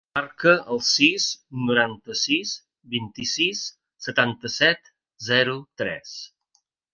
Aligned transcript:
Marca 0.17 0.51
el 0.75 0.79
sis, 0.85 1.27
noranta-sis, 1.67 2.53
vint-i-sis, 2.95 3.61
setanta-set, 4.07 4.91
zero, 5.29 5.55
tres. 5.85 6.17